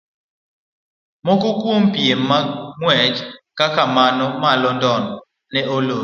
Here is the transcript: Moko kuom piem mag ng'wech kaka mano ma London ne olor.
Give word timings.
Moko 1.25 1.47
kuom 1.61 1.83
piem 1.93 2.21
mag 2.29 2.45
ng'wech 2.79 3.17
kaka 3.59 3.83
mano 3.95 4.25
ma 4.41 4.51
London 4.63 5.03
ne 5.53 5.61
olor. 5.75 5.99